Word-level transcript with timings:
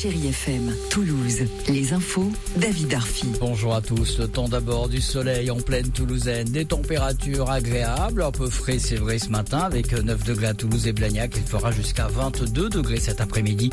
Chérie 0.00 0.28
FM, 0.28 0.74
Toulouse. 0.88 1.42
Les 1.68 1.92
infos, 1.92 2.32
David 2.56 2.94
Arfi. 2.94 3.26
Bonjour 3.38 3.74
à 3.74 3.82
tous. 3.82 4.18
Le 4.18 4.28
temps 4.28 4.48
d'abord 4.48 4.88
du 4.88 4.98
soleil 4.98 5.50
en 5.50 5.60
pleine 5.60 5.90
Toulousaine, 5.90 6.48
des 6.48 6.64
températures 6.64 7.50
agréables, 7.50 8.22
un 8.22 8.30
peu 8.30 8.48
frais 8.48 8.78
c'est 8.78 8.96
vrai 8.96 9.18
ce 9.18 9.28
matin 9.28 9.58
avec 9.58 9.92
9 9.92 10.24
degrés 10.24 10.46
à 10.46 10.54
Toulouse 10.54 10.86
et 10.86 10.94
Blagnac. 10.94 11.34
Il 11.36 11.42
fera 11.42 11.70
jusqu'à 11.70 12.06
22 12.06 12.70
degrés 12.70 12.98
cet 12.98 13.20
après-midi 13.20 13.68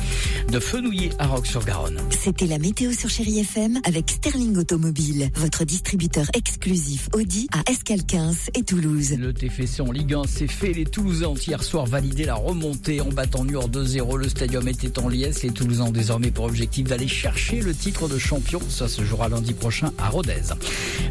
de 0.51 0.59
Fenouillet 0.59 1.11
à 1.17 1.27
Roque-sur-Garonne. 1.27 1.97
C'était 2.09 2.47
la 2.47 2.59
météo 2.59 2.91
sur 2.91 3.09
Chérie 3.09 3.39
FM 3.39 3.79
avec 3.85 4.09
Sterling 4.09 4.57
Automobile, 4.57 5.29
votre 5.33 5.63
distributeur 5.63 6.25
exclusif 6.33 7.07
Audi 7.13 7.47
à 7.53 7.71
Escal 7.71 8.03
15 8.03 8.49
et 8.53 8.63
Toulouse. 8.63 9.15
Le 9.17 9.33
TFC 9.33 9.79
en 9.79 9.93
Ligue 9.93 10.13
1 10.13 10.23
s'est 10.25 10.47
fait. 10.47 10.73
Les 10.73 10.83
Toulousains 10.83 11.27
ont 11.27 11.35
hier 11.35 11.63
soir 11.63 11.85
validé 11.85 12.25
la 12.25 12.35
remontée 12.35 12.99
en 12.99 13.13
battant 13.13 13.45
Niort 13.45 13.69
2-0. 13.69 14.17
Le 14.17 14.27
stadium 14.27 14.67
était 14.67 14.99
en 14.99 15.07
liesse. 15.07 15.43
Les 15.43 15.51
Toulousains 15.51 15.85
ont 15.85 15.91
désormais 15.91 16.16
pour 16.31 16.45
objectif 16.45 16.87
d'aller 16.87 17.07
chercher 17.07 17.61
le 17.61 17.73
titre 17.73 18.07
de 18.07 18.17
champion. 18.17 18.59
Ça 18.69 18.87
se 18.87 19.03
jouera 19.03 19.29
lundi 19.29 19.53
prochain 19.53 19.91
à 19.97 20.09
Rodez. 20.09 20.53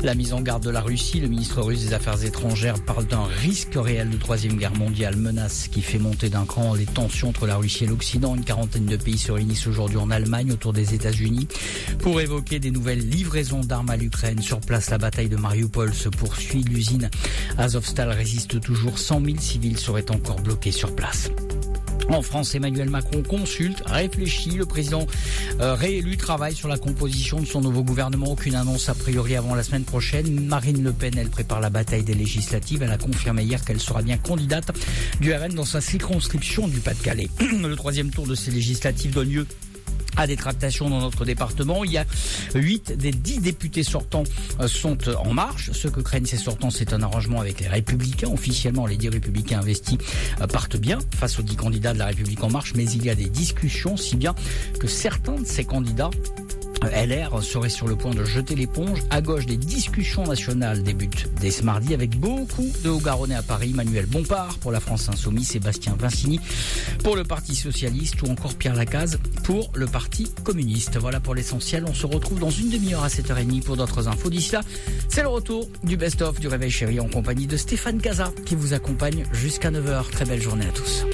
La 0.03 0.15
mise 0.15 0.33
en 0.33 0.41
garde 0.41 0.65
de 0.65 0.71
la 0.71 0.81
Russie, 0.81 1.21
le 1.21 1.29
ministre 1.29 1.63
russe 1.63 1.81
des 1.81 1.95
Affaires 1.95 2.23
étrangères 2.25 2.83
parle 2.85 3.07
d'un 3.07 3.25
risque 3.25 3.75
réel 3.77 4.11
de 4.11 4.17
troisième 4.17 4.57
guerre 4.57 4.75
mondiale, 4.75 5.17
menace 5.17 5.69
qui 5.69 5.81
fait 5.81 5.98
monter 5.98 6.29
d'un 6.29 6.45
cran 6.45 6.75
les 6.75 6.85
tensions 6.85 7.29
entre 7.29 7.47
la 7.47 7.57
Russie 7.57 7.85
et 7.85 7.87
l'Occident. 7.87 8.35
Une 8.35 8.45
quarantaine 8.45 8.87
de 8.87 8.97
pays 8.97 9.19
se 9.19 9.33
réunissent 9.33 9.67
aujourd'hui 9.67 9.98
en 9.98 10.11
Allemagne 10.11 10.53
autour 10.53 10.73
des 10.73 10.95
États-Unis 10.95 11.48
pour 12.01 12.20
évoquer 12.20 12.59
des 12.59 12.70
nouvelles 12.70 13.09
livraisons 13.09 13.61
d'armes 13.61 13.91
à 13.91 13.97
l'Ukraine. 13.97 14.43
Sur 14.43 14.61
place, 14.61 14.91
la 14.91 14.98
bataille 14.98 15.29
de 15.29 15.37
Mariupol 15.37 15.95
se 15.95 16.09
poursuit. 16.09 16.63
L'usine 16.63 17.11
Azovstal 17.59 18.11
résiste 18.11 18.61
toujours. 18.61 18.98
100 18.98 19.25
000 19.25 19.39
civils 19.39 19.79
seraient 19.79 20.11
encore 20.11 20.41
bloqués 20.41 20.73
sur 20.73 20.95
place. 20.95 21.31
En 22.09 22.23
France, 22.23 22.55
Emmanuel 22.55 22.89
Macron 22.89 23.23
consulte, 23.23 23.83
réfléchit. 23.87 24.51
Le 24.51 24.67
président 24.67 25.07
euh, 25.61 25.75
réélu 25.75 26.17
travaille 26.17 26.55
sur 26.55 26.69
la 26.69 26.79
composition 26.79 27.41
de 27.41 27.47
son 27.47 27.61
nouveau 27.61 27.83
gouvernement. 27.83 28.31
Aucune 28.31 28.55
annonce 28.55 28.89
a 28.89 28.95
priori 28.95 29.35
avant 29.37 29.55
la 29.55 29.63
semaine 29.63 29.85
prochaine. 29.85 30.47
Marine 30.47 30.83
Le 30.83 30.93
Pen, 30.93 31.15
elle 31.19 31.31
prépare 31.31 31.61
la 31.61 31.71
bataille 31.71 32.05
des 32.05 32.15
législatives. 32.15 32.83
Elle 32.83 32.93
a 32.93 32.98
confirmé 32.98 33.43
hier 33.43 33.65
qu'elle 33.65 33.81
sera 33.81 34.03
bien 34.03 34.19
candidate 34.19 34.71
du 35.21 35.33
RN 35.35 35.55
dans 35.55 35.65
sa 35.65 35.81
circonscription 35.81 36.69
du 36.69 36.79
Pas-de-Calais. 36.79 37.29
Le 37.41 37.75
troisième 37.75 38.11
tour 38.11 38.27
de 38.27 38.35
ces 38.35 38.51
législatives 38.51 39.13
donne 39.13 39.31
lieu 39.31 39.47
à 40.17 40.27
des 40.27 40.36
tractations 40.36 40.89
dans 40.91 41.00
notre 41.00 41.25
département. 41.25 41.84
Il 41.84 41.92
y 41.92 41.98
a 41.98 42.05
8 42.55 42.97
des 42.97 43.11
10 43.11 43.41
députés 43.41 43.83
sortants 43.83 44.25
euh, 44.61 44.69
sont 44.69 44.98
en 45.08 45.33
marche. 45.33 45.70
Ce 45.73 45.89
que 45.89 46.00
craignent 46.00 46.27
ces 46.27 46.36
sortants, 46.36 46.70
c'est 46.70 46.92
un 46.92 47.03
arrangement 47.03 47.41
avec 47.41 47.61
les 47.61 47.69
républicains. 47.69 48.28
Officiellement, 48.28 48.86
les 48.86 48.97
10 48.97 49.11
républicains 49.11 49.61
investis 49.61 49.98
euh, 50.41 50.47
partent 50.47 50.77
bien 50.77 50.98
face 51.17 51.39
aux 51.39 51.42
10 51.42 51.56
candidats 51.56 51.92
de 51.92 51.98
la 51.98 52.06
République 52.06 52.42
en 52.42 52.50
marche, 52.50 52.73
mais 52.75 52.84
il 52.84 53.05
y 53.05 53.11
a 53.11 53.14
des 53.14 53.28
discussions, 53.28 53.97
si 53.97 54.17
bien 54.17 54.34
que 54.81 54.86
certains 54.86 55.34
de 55.34 55.47
ces 55.47 55.64
candidats 55.64 56.11
LR 56.85 57.43
serait 57.43 57.69
sur 57.69 57.87
le 57.87 57.97
point 57.97 58.15
de 58.15 58.25
jeter 58.25 58.55
l'éponge. 58.55 59.03
À 59.11 59.20
gauche, 59.20 59.47
des 59.47 59.57
discussions 59.57 60.25
nationales 60.25 60.83
débutent 60.83 61.29
dès 61.41 61.51
ce 61.51 61.63
mardi 61.63 61.95
avec 61.95 62.19
beaucoup 62.19 62.67
de 62.85 62.89
Haut-Garonnais 62.89 63.35
à 63.35 63.42
Paris. 63.42 63.73
Manuel 63.75 64.07
Bompard 64.07 64.59
pour 64.59 64.73
la 64.73 64.81
France 64.81 65.09
Insoumise, 65.09 65.48
Sébastien 65.48 65.97
Vincini 65.98 66.41
pour 67.03 67.17
le 67.17 67.25
Parti 67.25 67.55
Socialiste 67.55 68.23
ou 68.23 68.27
encore 68.27 68.55
Pierre 68.55 68.75
Lacaze 68.75 69.19
pour 69.45 69.70
le 69.75 69.86
Parti 69.86 70.31
Communiste. 70.45 70.98
Voilà 70.98 71.20
pour 71.20 71.35
l'essentiel. 71.35 71.85
On 71.89 71.95
se 71.95 72.07
retrouve 72.07 72.39
dans 72.39 72.51
une 72.51 72.70
demi-heure 72.70 73.05
à 73.05 73.09
7h30 73.09 73.63
pour 73.63 73.77
d'autres 73.77 74.09
infos. 74.09 74.31
D'ici 74.31 74.53
là, 74.53 74.61
c'est 75.09 75.23
le 75.23 75.29
retour 75.29 75.69
du 75.85 75.97
best-of 75.97 76.41
du 76.41 76.48
Réveil 76.48 76.70
Chéri 76.70 77.01
en 77.01 77.09
compagnie 77.09 77.47
de 77.47 77.57
Stéphane 77.57 78.01
Casa 78.01 78.33
qui 78.45 78.55
vous 78.55 78.75
accompagne 78.75 79.25
jusqu'à 79.33 79.70
9h. 79.70 80.11
Très 80.11 80.25
belle 80.25 80.42
journée 80.42 80.67
à 80.67 80.73
tous. 80.73 81.05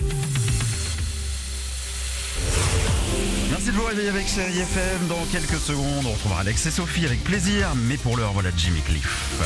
De 3.72 3.76
vous 3.76 3.84
réveiller 3.84 4.08
avec 4.08 4.28
Chérie 4.28 4.58
FM. 4.58 5.08
Dans 5.08 5.24
quelques 5.30 5.58
secondes, 5.60 6.04
on 6.06 6.12
retrouvera 6.12 6.40
Alex 6.40 6.66
et 6.66 6.70
Sophie 6.70 7.06
avec 7.06 7.22
plaisir. 7.24 7.74
Mais 7.74 7.96
pour 7.96 8.16
l'heure, 8.16 8.32
voilà 8.32 8.50
Jimmy 8.56 8.80
Cliff. 8.80 9.40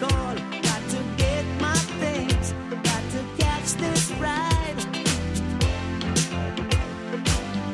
Got 0.00 0.82
to 0.90 0.98
get 1.16 1.44
my 1.60 1.76
things, 2.00 2.52
got 2.82 3.02
to 3.12 3.24
catch 3.38 3.74
this 3.74 4.10
ride. 4.12 4.76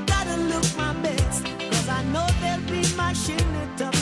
Gotta 0.06 0.36
look 0.36 0.66
my 0.76 0.92
I 1.88 2.02
know 2.12 2.26
they'll 2.42 2.60
be 2.70 2.82
my 2.96 3.12
shit 3.14 3.42
up. 3.80 3.99